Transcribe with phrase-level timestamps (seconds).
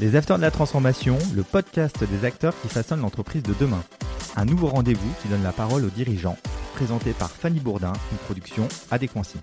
[0.00, 3.82] Les Acteurs de la Transformation, le podcast des acteurs qui façonnent l'entreprise de demain.
[4.36, 6.36] Un nouveau rendez-vous qui donne la parole aux dirigeants,
[6.76, 9.38] présenté par Fanny Bourdin, une production Adéquancy.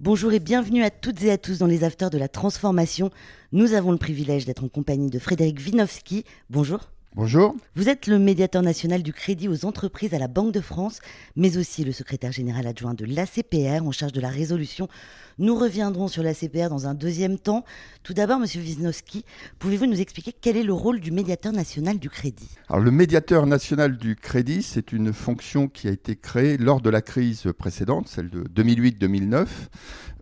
[0.00, 3.10] Bonjour et bienvenue à toutes et à tous dans les Afters de la Transformation.
[3.52, 6.24] Nous avons le privilège d'être en compagnie de Frédéric Winowski.
[6.48, 6.88] Bonjour.
[7.16, 7.56] Bonjour.
[7.74, 11.00] Vous êtes le médiateur national du crédit aux entreprises à la Banque de France,
[11.34, 14.88] mais aussi le secrétaire général adjoint de l'ACPR en charge de la résolution.
[15.38, 17.64] Nous reviendrons sur l'ACPR dans un deuxième temps.
[18.04, 19.24] Tout d'abord, Monsieur Wisnowski,
[19.58, 22.48] pouvez-vous nous expliquer quel est le rôle du médiateur national du crédit?
[22.68, 26.90] Alors, le médiateur national du crédit, c'est une fonction qui a été créée lors de
[26.90, 29.46] la crise précédente, celle de 2008-2009,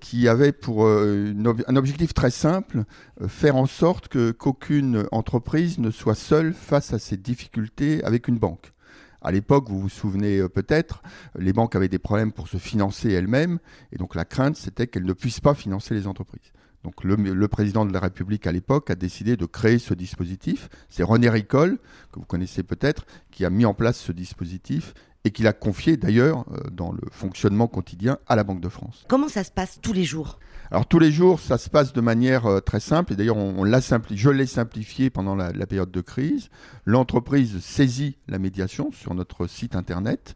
[0.00, 1.34] qui avait pour euh,
[1.66, 2.84] un objectif très simple,
[3.20, 8.28] euh, faire en sorte que qu'aucune entreprise ne soit seule face à ses difficultés avec
[8.28, 8.72] une banque.
[9.20, 11.02] À l'époque, vous vous souvenez euh, peut-être,
[11.36, 13.58] les banques avaient des problèmes pour se financer elles-mêmes,
[13.92, 16.52] et donc la crainte, c'était qu'elles ne puissent pas financer les entreprises.
[16.84, 20.68] Donc le, président de la République à l'époque a décidé de créer ce dispositif.
[20.88, 21.78] C'est René Ricol,
[22.12, 24.94] que vous connaissez peut-être, qui a mis en place ce dispositif
[25.28, 29.04] et qui l'a confié d'ailleurs euh, dans le fonctionnement quotidien à la Banque de France.
[29.08, 30.38] Comment ça se passe tous les jours?
[30.70, 33.64] Alors tous les jours, ça se passe de manière euh, très simple, et d'ailleurs on,
[33.64, 36.48] l'a je l'ai simplifié pendant la, période de crise.
[36.84, 40.34] L'entreprise saisit la médiation sur notre site internet.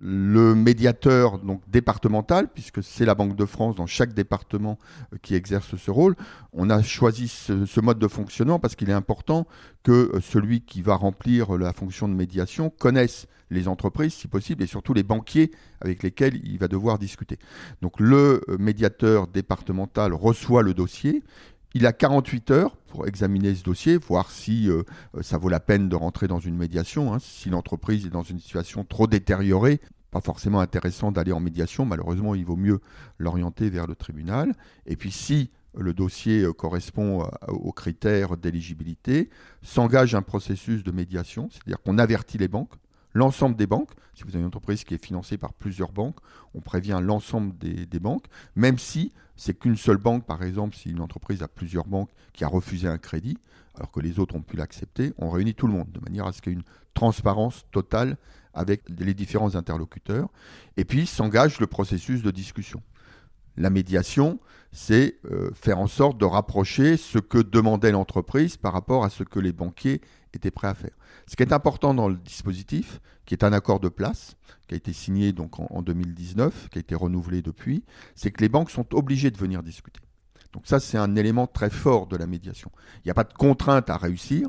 [0.00, 4.78] Le médiateur donc départemental, puisque c'est la Banque de France dans chaque département
[5.12, 6.16] euh, qui exerce ce rôle,
[6.52, 9.46] on a choisi ce, mode de fonctionnement parce qu'il est important
[9.84, 14.62] que euh, celui qui va remplir la fonction de médiation connaisse les entreprises, si possible,
[14.62, 15.50] et surtout les banquiers
[15.80, 17.38] avec lesquels il va devoir discuter.
[17.80, 21.22] Donc le médiateur départemental reçoit le dossier.
[21.74, 24.82] Il a 48 heures pour examiner ce dossier, voir si euh,
[25.22, 27.14] ça vaut la peine de rentrer dans une médiation.
[27.14, 27.18] Hein.
[27.20, 29.80] Si l'entreprise est dans une situation trop détériorée,
[30.10, 31.86] pas forcément intéressant d'aller en médiation.
[31.86, 32.80] Malheureusement, il vaut mieux
[33.18, 34.52] l'orienter vers le tribunal.
[34.84, 39.30] Et puis si le dossier euh, correspond aux critères d'éligibilité,
[39.62, 42.74] s'engage un processus de médiation, c'est-à-dire qu'on avertit les banques
[43.14, 43.90] l'ensemble des banques.
[44.14, 46.18] Si vous avez une entreprise qui est financée par plusieurs banques,
[46.54, 51.00] on prévient l'ensemble des, banques, même si c'est qu'une seule banque, par exemple, si une
[51.00, 53.38] entreprise a plusieurs banques qui a refusé un crédit,
[53.74, 56.32] alors que les autres ont pu l'accepter, on réunit tout le monde de manière à
[56.32, 56.64] ce qu'il y ait une
[56.94, 58.18] transparence totale
[58.54, 60.28] avec les différents interlocuteurs.
[60.76, 62.82] Et puis s'engage le processus de discussion.
[63.56, 64.40] La médiation,
[64.72, 69.22] c'est euh, faire en sorte de rapprocher ce que demandait l'entreprise par rapport à ce
[69.22, 70.00] que les banquiers
[70.32, 70.96] étaient prêts à faire.
[71.26, 74.36] Ce qui est important dans le dispositif, qui est un accord de place,
[74.66, 78.48] qui a été signé donc en, 2019, qui a été renouvelé depuis, c'est que les
[78.48, 80.00] banques sont obligées de venir discuter.
[80.52, 82.70] Donc ça, c'est un élément très fort de la médiation.
[82.96, 84.48] Il n'y a pas de contrainte à réussir,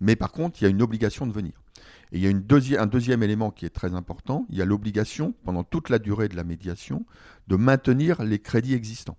[0.00, 1.63] mais par contre, il y a une obligation de venir.
[2.12, 2.44] Et il y a une
[2.78, 6.28] un deuxième élément qui est très important, il y a l'obligation, pendant toute la durée
[6.28, 7.04] de la médiation,
[7.48, 9.18] de maintenir les crédits existants.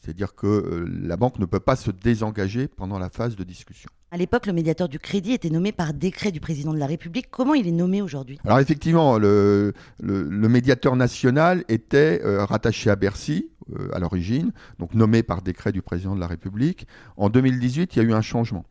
[0.00, 3.90] C'est-à-dire que euh, la banque ne peut pas se désengager pendant la phase de discussion.
[4.12, 7.26] À l'époque, le médiateur du crédit était nommé par décret du président de la République.
[7.28, 8.38] Comment il est nommé aujourd'hui?
[8.44, 15.24] Alors effectivement, le, médiateur national était euh, rattaché à Bercy euh, à l'origine, donc nommé
[15.24, 16.86] par décret du président de la République.
[17.16, 18.64] En 2018, il y a eu un changement.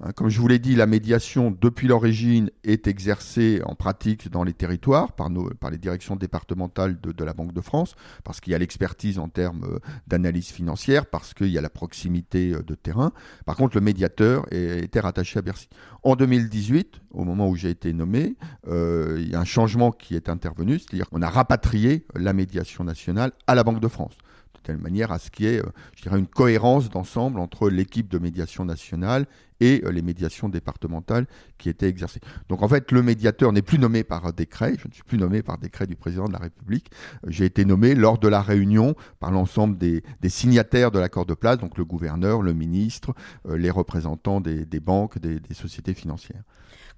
[0.00, 4.44] Hein, comme je vous l'ai dit, la médiation, depuis l'origine, est exercée en pratique dans
[4.44, 5.28] les territoires par,
[5.70, 9.64] les directions départementales de, la Banque de France, parce qu'il y a l'expertise en termes
[9.64, 13.12] euh, d'analyse financière, parce qu'il y a la proximité euh, de terrain.
[13.44, 15.68] Par contre, le médiateur était rattaché à Bercy.
[16.02, 18.36] En 2018, au moment où j'ai été nommé,
[18.68, 22.84] euh, il y a un changement qui est intervenu, c'est-à-dire qu'on a rapatrié la médiation
[22.84, 24.14] nationale à la Banque de France
[24.58, 25.62] de telle manière à ce qu'il y ait,
[25.96, 29.26] je dirais, une cohérence d'ensemble entre l'équipe de médiation nationale
[29.60, 31.26] et euh, les médiations départementales
[31.58, 32.20] qui étaient exercées.
[32.48, 35.42] Donc en fait, le médiateur n'est plus nommé par décret, je ne suis plus nommé
[35.42, 36.90] par décret du président de la République,
[37.24, 41.34] euh, j'ai été nommé lors de la réunion par l'ensemble des, signataires de l'accord de
[41.34, 43.14] place, donc le gouverneur, le ministre,
[43.48, 46.42] euh, les représentants des, banques, des sociétés financières.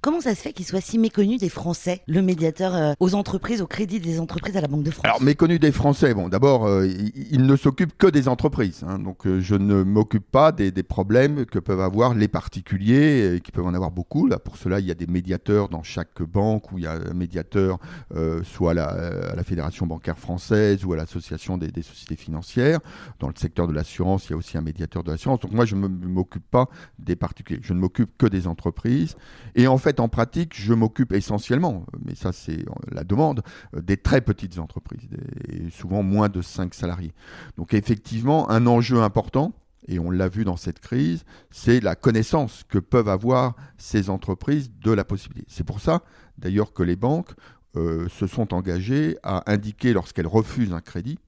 [0.03, 3.61] Comment ça se fait qu'il soit si méconnu des Français, le médiateur euh, aux entreprises,
[3.61, 5.05] au crédit des entreprises à la Banque de France?
[5.05, 8.83] Alors, méconnu des Français, d'abord, euh, il, ne s'occupe que des entreprises.
[8.88, 8.99] Hein.
[8.99, 13.67] donc, euh, je ne m'occupe pas des, problèmes que peuvent avoir les particuliers, qui peuvent
[13.67, 14.26] en avoir beaucoup.
[14.43, 17.12] Pour cela, il y a des médiateurs dans chaque banque, où il y a un
[17.12, 17.79] médiateur
[18.43, 22.81] soit à la, Fédération bancaire française ou à l'Association des, des, sociétés financières.
[23.19, 25.41] Dans le secteur de l'assurance, il y a aussi un médiateur de l'assurance.
[25.41, 26.69] Donc, moi, je ne m'occupe pas
[26.99, 27.61] des particuliers.
[27.62, 29.17] Je ne m'occupe que des entreprises.
[29.55, 33.42] Et en fait, en pratique, je m'occupe essentiellement, mais ça c'est la demande,
[33.75, 35.08] euh, des très petites entreprises,
[35.70, 37.12] souvent moins de 5 salariés.
[37.56, 39.52] Donc effectivement, un enjeu important,
[39.88, 44.70] et on l'a vu dans cette crise, c'est la connaissance que peuvent avoir ces entreprises
[44.82, 45.46] de la possibilité.
[45.50, 46.02] C'est pour ça,
[46.38, 47.32] d'ailleurs, que les banques
[47.76, 51.19] euh, se sont engagées à indiquer, lorsqu'elles refusent un crédit,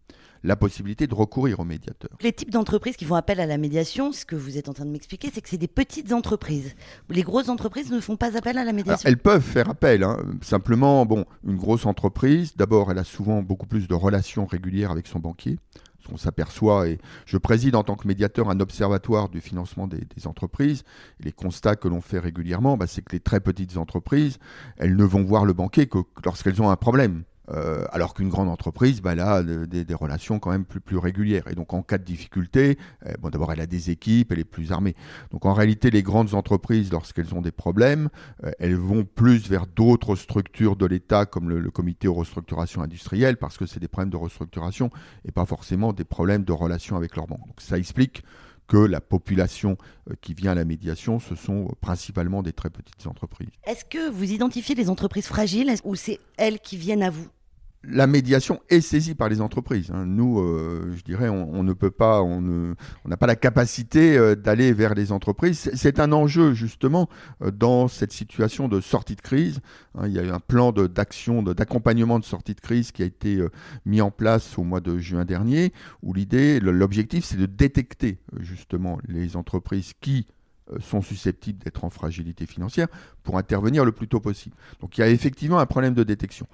[0.44, 2.10] la possibilité de recourir au médiateur.
[2.20, 4.84] Les types d'entreprises qui font appel à la médiation, ce que vous êtes en train
[4.84, 6.74] de m'expliquer, c'est que c'est des petites entreprises.
[7.08, 9.08] Les grosses entreprises ne font pas appel à la médiation.
[9.08, 10.02] elles peuvent faire appel.
[10.02, 10.18] Hein.
[10.42, 15.06] Simplement, bon, une grosse entreprise, d'abord, elle a souvent beaucoup plus de relations régulières avec
[15.06, 15.58] son banquier
[16.10, 20.84] on s'aperçoit, et je préside en tant que médiateur un observatoire du financement des, entreprises,
[21.20, 24.38] et les constats que l'on fait régulièrement, bah, c'est que les très petites entreprises,
[24.76, 27.24] elles ne vont voir le banquier que lorsqu'elles ont un problème.
[27.52, 31.48] Euh, alors qu'une grande entreprise, bah, a des, relations quand même plus, régulières.
[31.48, 34.44] Et donc en cas de difficulté, euh, bon, d'abord elle a des équipes, elle est
[34.44, 34.94] plus armée.
[35.30, 38.08] Donc en réalité, les grandes entreprises, lorsqu'elles ont des problèmes,
[38.44, 43.36] euh, elles vont plus vers d'autres structures de l'État, comme le, comité aux restructurations industrielles,
[43.36, 44.90] parce que c'est des problèmes de restructuration
[45.24, 47.46] et pas forcément des problèmes de relations avec leurs banques.
[47.46, 48.22] Donc ça explique
[48.68, 49.76] que la population
[50.20, 53.50] qui vient à la médiation, ce sont principalement des très petites entreprises.
[53.64, 57.28] Est-ce que vous identifiez les entreprises fragiles ou c'est elles qui viennent à vous?
[57.84, 59.90] La médiation est saisie par les entreprises.
[59.92, 60.06] Hein.
[60.06, 62.40] Nous, euh, je dirais, on, ne peut pas, on
[63.04, 65.70] n'a pas la capacité euh, d'aller vers les entreprises.
[65.74, 67.08] C'est un enjeu justement
[67.42, 69.60] euh, dans cette situation de sortie de crise.
[69.96, 70.06] Hein.
[70.06, 73.44] il y a eu un plan d'action, d'accompagnement de, sortie de crise qui a été
[73.84, 78.98] mis en place au mois de juin dernier, où l'idée, l'objectif, c'est de détecter justement
[79.08, 80.26] les entreprises qui
[80.80, 82.86] sont susceptibles d'être en fragilité financière
[83.22, 84.56] pour intervenir le plus tôt possible.
[84.80, 86.46] Donc il y a effectivement un problème de détection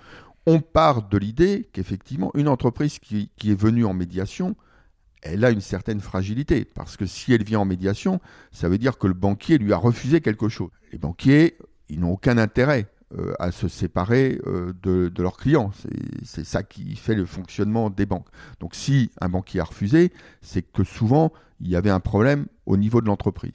[0.48, 4.56] on part de l'idée qu'effectivement, une entreprise qui, est venue en médiation,
[5.20, 6.64] elle a une certaine fragilité.
[6.64, 8.18] Parce que si elle vient en médiation,
[8.50, 10.70] ça veut dire que le banquier lui a refusé quelque chose.
[10.90, 11.58] Les banquiers,
[11.90, 15.70] ils n'ont aucun intérêt euh, à se séparer euh, de, leurs clients.
[16.24, 18.28] C'est ça qui fait le fonctionnement des banques.
[18.58, 21.30] Donc si un banquier a refusé, c'est que souvent,
[21.60, 23.52] il y avait un problème au niveau de l'entreprise.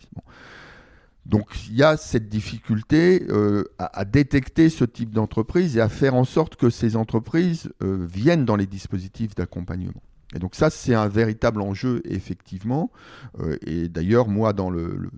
[1.25, 6.15] Donc il y a cette difficulté euh, à, détecter ce type d'entreprise et à faire
[6.15, 10.01] en sorte que ces entreprises euh, viennent dans les dispositifs d'accompagnement.
[10.35, 12.91] Et donc ça, c'est un véritable enjeu, effectivement.
[13.39, 15.09] Euh, et d'ailleurs, moi, dans le,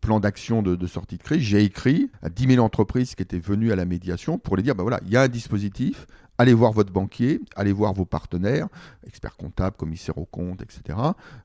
[0.00, 3.70] plan d'action de, sortie de crise, j'ai écrit à 10 000 entreprises qui étaient venues
[3.70, 6.06] à la médiation pour les dire, ben voilà, il y a un dispositif,
[6.40, 8.68] allez voir votre banquier, allez voir vos partenaires,
[9.06, 10.98] experts comptables, commissaires aux comptes, etc.,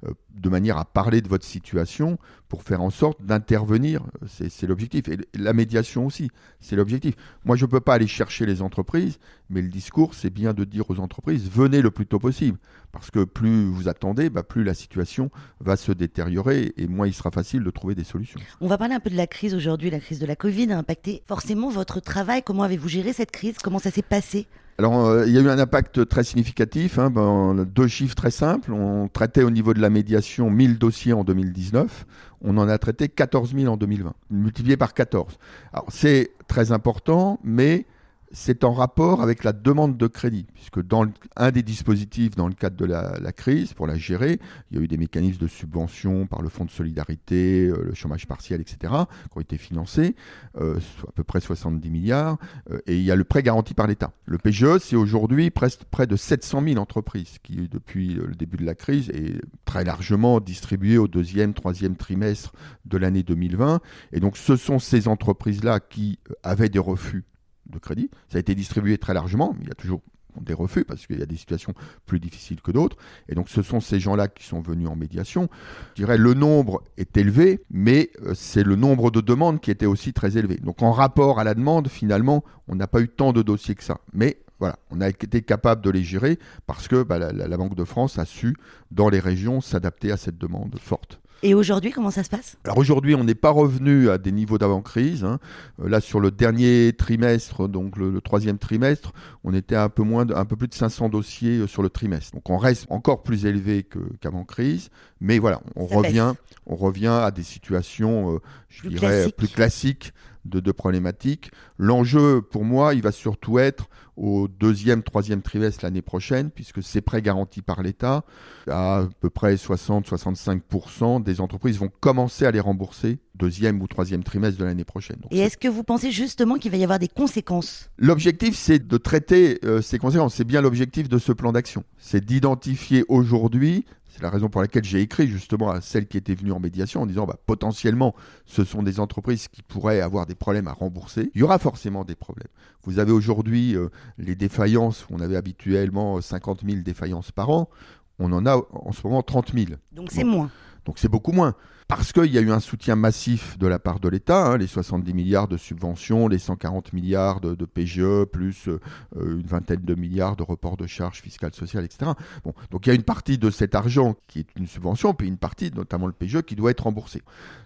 [0.06, 4.04] euh, de manière à parler de votre situation pour faire en sorte d'intervenir.
[4.28, 5.10] C'est l'objectif.
[5.10, 6.32] Et la médiation aussi,
[6.62, 7.16] c'est l'objectif.
[7.44, 9.20] Moi, je ne peux pas aller chercher les entreprises,
[9.50, 12.58] mais le discours, c'est bien de dire aux entreprises, venez le plus tôt possible.
[12.96, 17.14] Parce que plus vous attendez, bah, plus la situation va se détériorer et moins il
[17.14, 18.40] sera facile de trouver des solutions.
[18.62, 19.90] On va parler un peu de la crise aujourd'hui.
[19.90, 22.42] La crise de la Covid a impacté forcément votre travail.
[22.44, 23.58] Comment avez-vous géré cette crise?
[23.62, 24.48] Comment ça s'est passé?
[24.78, 27.00] Alors, euh, il y a eu un impact très significatif.
[27.00, 28.74] Hein, ben, deux chiffres très simples.
[28.74, 32.06] On traitait au niveau de la médiation 1000 dossiers en 2019.
[32.42, 35.38] On en a traité 14 000 en 2020, multiplié par 14.
[35.74, 37.86] Alors, c'est très important, mais
[38.31, 41.06] c'est en rapport avec la demande de crédit, puisque dans
[41.36, 44.39] un des dispositifs, dans le cadre de la, crise, pour la gérer,
[44.69, 47.94] il y a eu des mécanismes de subvention par le Fonds de solidarité, euh, le
[47.94, 48.94] chômage partiel, etc.,
[49.31, 50.16] qui ont été financés,
[50.60, 52.38] euh, à peu près 70 milliards,
[52.72, 54.12] euh, et il y a le prêt garanti par l'État.
[54.25, 58.75] Le PGE, c'est aujourd'hui près de 700 000 entreprises qui, depuis le début de la
[58.75, 62.54] crise, est très largement distribué au deuxième, troisième trimestre
[62.86, 63.81] de l'année 2020,
[64.13, 67.24] et donc ce sont ces entreprises-là qui avaient des refus
[67.68, 68.10] de crédit.
[68.30, 70.02] Ça a été distribué très largement, mais il y a toujours
[70.42, 71.74] des refus parce qu'il y a des situations
[72.06, 72.98] plus difficiles que d'autres.
[73.30, 75.50] Et donc ce sont ces gens-là qui sont venus en médiation.
[75.96, 79.86] Je dirais le nombre est élevé, mais euh, c'est le nombre de demandes qui était
[79.86, 80.58] aussi très élevé.
[80.58, 83.84] Donc en rapport à la demande, finalement, on n'a pas eu tant de dossiers que
[83.84, 84.00] ça.
[84.13, 87.84] Mais voilà, on a été capable de les gérer parce que bah, la Banque de
[87.84, 88.56] France a su,
[88.92, 91.20] dans les régions, s'adapter à cette demande forte.
[91.44, 92.58] Et aujourd'hui, comment ça se passe?
[92.63, 95.24] Alors aujourd'hui, on n'est pas revenu à des niveaux d'avant-crise.
[95.24, 95.39] Hein.
[95.82, 99.13] Euh, là, sur le dernier trimestre, donc le, troisième trimestre,
[99.44, 102.34] on était un peu moins, un peu plus de 500 dossiers euh, sur le trimestre.
[102.34, 103.86] Donc on reste encore plus élevé
[104.22, 104.89] qu'avant crise,
[105.20, 106.34] mais voilà, on revient,
[106.65, 108.39] on revient à des situations, euh,
[108.70, 110.13] je dirais, plus classiques
[110.46, 111.52] de, de problématiques.
[111.78, 117.02] L'enjeu, pour moi, il va surtout être au deuxième, troisième trimestre l'année prochaine, puisque c'est
[117.02, 118.24] prêt garanti par l'État.
[118.70, 124.60] À, peu près 60-65% des entreprises vont commencer à les rembourser deuxième ou troisième trimestre
[124.60, 125.20] de l'année prochaine.
[125.32, 127.90] Et est-ce que vous pensez justement qu'il va y avoir des conséquences?
[127.98, 130.36] L'objectif, c'est de traiter euh, ces conséquences.
[130.36, 131.84] C'est bien l'objectif de ce plan d'action.
[131.98, 136.36] C'est d'identifier aujourd'hui c'est la raison pour laquelle j'ai écrit justement à celles qui étaient
[136.36, 140.36] venues en médiation en disant bah, potentiellement ce sont des entreprises qui pourraient avoir des
[140.36, 141.31] problèmes à rembourser.
[141.36, 142.48] Il y aura forcément des problèmes.
[142.84, 147.69] Vous avez aujourd'hui euh, les défaillances, on avait habituellement 50 000 défaillances par an,
[148.17, 149.65] on en a en ce moment 30 000.
[149.91, 150.50] Donc c'est moins.
[150.86, 151.56] Donc c'est beaucoup moins
[151.88, 154.65] parce qu'il y a eu un soutien massif de la part de l'État, hein, les
[154.65, 158.80] 70 milliards de subventions, les 140 milliards de, PGE, plus euh,
[159.15, 162.12] une vingtaine de milliards de reports de charges fiscales, sociales, etc.
[162.44, 165.27] Bon, donc il y a une partie de cet argent qui est une subvention, puis
[165.27, 167.22] une partie, notamment le PGE, qui doit être remboursé.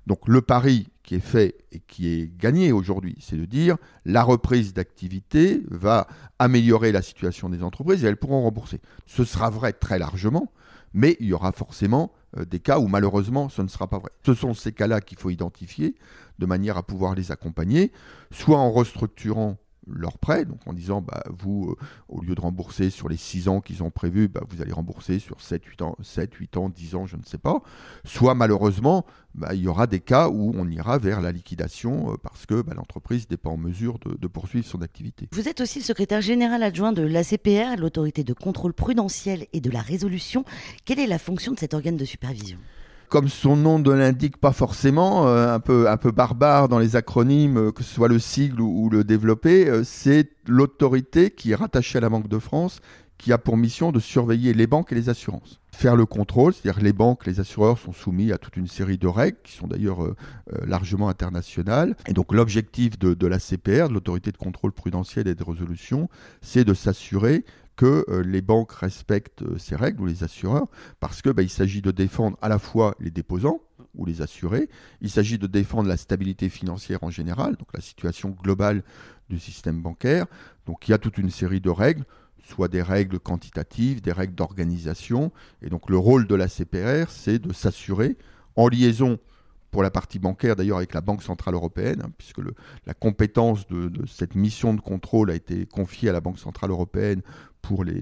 [0.05, 4.23] Donc le pari qui est fait et qui est gagné aujourd'hui, c'est de dire la
[4.23, 6.07] reprise d'activité va
[6.39, 8.81] améliorer la situation des entreprises et elles pourront rembourser.
[9.05, 10.51] Ce sera vrai très largement,
[10.93, 14.11] mais il y aura forcément euh, des cas où malheureusement ce ne sera pas vrai.
[14.25, 15.95] Ce sont ces cas-là qu'il faut identifier
[16.39, 17.91] de manière à pouvoir les accompagner,
[18.31, 19.57] soit en restructurant
[19.93, 23.47] leur prêt, donc en disant bah, vous, euh, au lieu de rembourser sur les 6
[23.47, 26.69] ans qu'ils ont prévus, bah, vous allez rembourser sur 7, 8 ans, 7, 8 ans,
[26.69, 27.61] 10 ans, je ne sais pas.
[28.05, 29.05] Soit malheureusement,
[29.35, 32.61] bah, il y aura des cas où on ira vers la liquidation euh, parce que
[32.61, 35.27] bah, l'entreprise n'est pas en mesure de, de, poursuivre son activité.
[35.31, 39.69] Vous êtes aussi le secrétaire général adjoint de l'ACPR, l'autorité de contrôle prudentiel et de
[39.69, 40.45] la résolution.
[40.85, 42.57] Quelle est la fonction de cet organe de supervision?
[43.09, 46.95] Comme son nom ne l'indique pas forcément, euh, un, peu, un peu barbare dans les
[46.95, 51.55] acronymes, euh, que ce soit le sigle ou, le développé, euh, c'est l'autorité qui est
[51.55, 52.79] rattachée à la Banque de France,
[53.17, 55.59] qui a pour mission de surveiller les banques et les assurances.
[55.73, 59.07] Faire le contrôle, c'est-à-dire les banques, les assureurs sont soumis à toute une série de
[59.07, 59.99] règles qui sont d'ailleurs
[60.65, 61.97] largement internationales.
[62.07, 66.07] Et donc l'objectif de, de la CPR, de l'autorité de contrôle prudentiel et de résolution,
[66.41, 67.43] c'est de s'assurer
[67.79, 70.67] que euh, les banques respectent euh, ces règles ou les assureurs,
[70.99, 73.61] parce qu'il bah, s'agit de défendre à la fois les déposants
[73.95, 74.67] ou les assurés,
[74.99, 78.83] il s'agit de défendre la stabilité financière en général, donc la situation globale
[79.29, 80.25] du système bancaire.
[80.65, 82.03] Donc il y a toute une série de règles,
[82.43, 85.31] soit des règles quantitatives, des règles d'organisation,
[85.61, 88.17] et donc le rôle de la CPR, c'est de s'assurer
[88.57, 89.19] en liaison
[89.71, 92.41] pour la partie bancaire d'ailleurs avec la Banque Centrale Européenne, hein, puisque
[92.85, 97.21] la compétence de, cette mission de contrôle a été confiée à la Banque Centrale Européenne
[97.61, 98.01] pour les,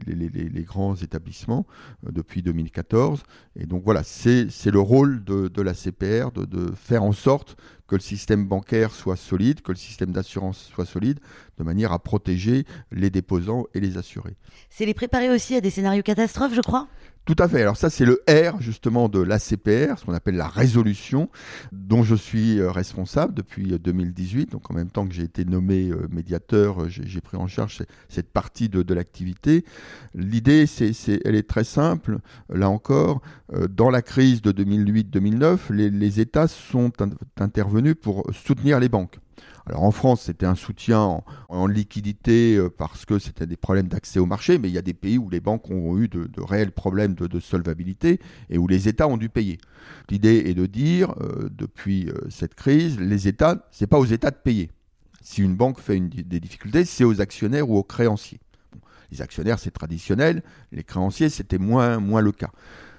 [0.63, 1.65] grands établissements
[2.05, 3.23] euh, depuis 2014.
[3.59, 7.95] Et donc voilà, c'est le rôle de, la CPR de, de, faire en sorte que
[7.95, 11.19] le système bancaire soit solide, que le système d'assurance soit solide,
[11.57, 14.35] de manière à protéger les déposants et les assurés.
[14.69, 16.87] C'est les préparer aussi à des scénarios catastrophes, je crois?
[17.27, 17.61] Tout à fait.
[17.61, 21.29] Alors ça, c'est le R justement de l'ACPR, ce qu'on appelle la résolution,
[21.73, 24.47] dont je suis euh, responsable depuis 2018.
[24.47, 28.31] Euh, donc en même temps que j'ai été nommé médiateur, j'ai pris en charge cette
[28.31, 29.46] partie de, l'activité.
[30.13, 30.93] L'idée, c'est,
[31.25, 32.19] elle est très simple.
[32.49, 33.21] Là encore,
[33.69, 36.91] dans la crise de 2008-2009, les, États sont
[37.39, 39.19] intervenus pour soutenir les banques.
[39.67, 44.17] Alors en France, c'était un soutien en, liquidité euh, parce que c'était des problèmes d'accès
[44.17, 46.71] au marché, mais il y a des pays où les banques ont eu de, réels
[46.71, 49.57] problèmes de, solvabilité et où les États ont dû payer.
[50.09, 54.31] L'idée est de dire, euh, depuis euh, cette crise, les États, c'est pas aux États
[54.31, 54.71] de payer.
[55.21, 58.39] Si une banque fait des difficultés, c'est aux actionnaires ou aux créanciers.
[59.11, 62.51] Les actionnaires, c'est traditionnel, les créanciers, c'était moins, le cas.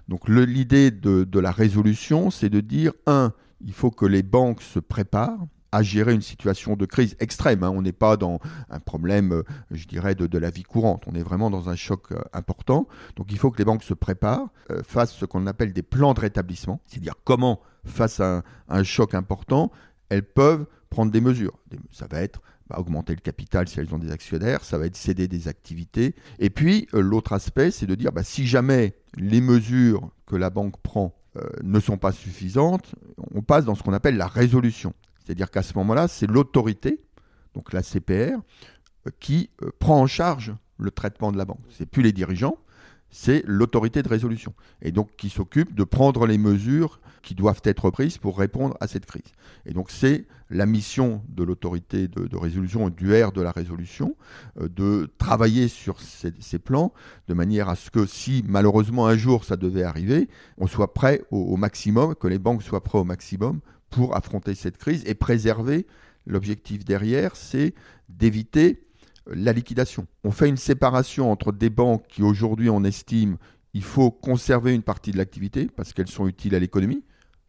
[0.09, 3.33] Donc l'idée de, la résolution, c'est de dire, un,
[3.65, 7.63] il faut que les banques se préparent à gérer une situation de crise extrême.
[7.63, 7.71] Hein.
[7.75, 11.05] On n'est pas dans un problème, je dirais, de, la vie courante.
[11.07, 12.87] On est vraiment dans un choc euh, important.
[13.17, 16.15] Donc il faut que les banques se préparent, euh, fassent ce qu'on appelle des plans
[16.15, 19.71] de rétablissement, c'est-à-dire comment, face à un, choc important,
[20.09, 21.59] elles peuvent prendre des mesures.
[21.91, 24.97] Ça va être bah, augmenter le capital si elles ont des actionnaires, ça va être
[24.97, 26.15] céder des activités.
[26.39, 30.81] Et puis l'autre aspect, c'est de dire, bah, si jamais les mesures que la banque
[30.83, 31.15] prend
[31.63, 32.97] ne sont pas suffisantes,
[33.33, 34.93] on passe dans ce qu'on appelle la résolution.
[35.29, 37.05] C'est-à-dire qu'à ce moment-là, c'est l'autorité,
[37.55, 38.39] donc la CPR,
[39.07, 41.61] euh, qui euh, prend en charge le traitement de la banque.
[41.69, 42.57] Ce n'est plus les dirigeants,
[43.11, 44.55] c'est l'autorité de résolution.
[44.81, 48.87] Et donc qui s'occupe de prendre les mesures qui doivent être prises pour répondre à
[48.87, 49.33] cette crise.
[49.67, 54.17] Et donc c'est la mission de l'autorité de, résolution, du R de la résolution,
[54.61, 56.93] euh, de travailler sur ces, plans
[57.29, 61.23] de manière à ce que si malheureusement un jour ça devait arriver, on soit prêt
[61.31, 63.61] au maximum, que les banques soient prêtes au maximum
[63.91, 65.87] pour affronter cette crise et préserver.
[66.27, 67.75] L'objectif derrière, c'est
[68.09, 68.83] d'éviter
[69.27, 70.07] la liquidation.
[70.25, 73.39] On fait une séparation entre des banques qui aujourd'hui on estime
[73.75, 77.05] il faut conserver une partie de l'activité parce qu'elles sont utiles à l'économie,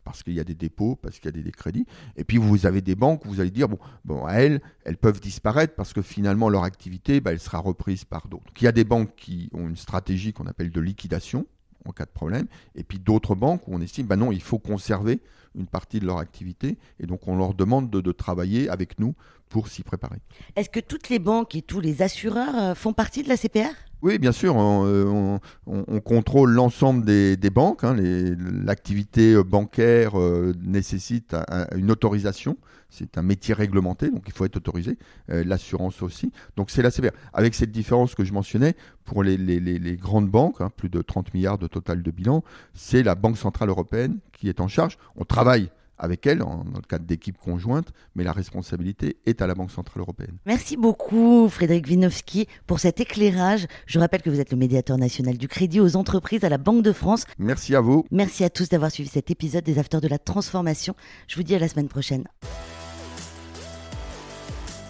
[0.10, 1.86] parce qu'il y a des dépôts, parce qu'il y a des, crédits.
[2.18, 5.20] Et puis vous avez des banques où vous allez dire, bon, bon elles, elles peuvent
[5.20, 8.52] disparaître parce que finalement leur activité, bah, elle sera reprise par d'autres.
[8.60, 11.46] il y a des banques qui ont une stratégie qu'on appelle de liquidation
[11.86, 14.60] en cas de problème, et puis d'autres banques où on estime, bah non, il faut
[14.60, 15.22] conserver
[15.56, 16.78] une partie de leur activité.
[17.00, 19.16] Et donc, on leur demande de, travailler avec nous
[19.48, 20.18] pour s'y préparer.
[20.56, 23.74] Est-ce que toutes les banques et tous les assureurs euh, font partie de la CPR
[24.02, 25.40] Oui, bien sûr, on,
[26.06, 27.84] contrôle l'ensemble des, banques.
[27.84, 27.96] Hein.
[28.64, 30.14] L'activité bancaire
[30.62, 31.36] nécessite
[31.76, 32.58] une autorisation
[32.90, 34.98] c'est un métier réglementé, donc il faut être autorisé.
[35.30, 36.32] Euh, l'assurance aussi.
[36.56, 37.12] Donc c'est la CPR.
[37.34, 38.76] Avec cette différence que je mentionnais,
[39.06, 39.38] pour les,
[40.00, 43.70] grandes banques, hein, plus de 30 milliards de total de bilan, c'est la Banque Centrale
[43.70, 44.98] Européenne qui est en charge.
[45.16, 49.48] On travaille avec elle, en, dans le cadre d'équipes conjointes, mais la responsabilité est à
[49.48, 50.38] la Banque Centrale Européenne.
[50.46, 53.68] Merci beaucoup Frédéric Winowski pour cet éclairage.
[53.86, 56.84] Je rappelle que vous êtes le médiateur national du crédit aux entreprises à la Banque
[56.84, 57.26] de France.
[57.38, 58.06] Merci à vous.
[58.12, 60.96] Merci à tous d'avoir suivi cet épisode des Afters de la Transformation.
[61.28, 62.24] Je vous dis à la semaine prochaine.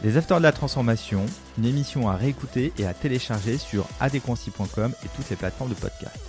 [0.02, 1.26] Les Afters de la Transformation,
[1.58, 6.29] une émission à réécouter et à télécharger sur adconci.com et toutes les plateformes de podcast.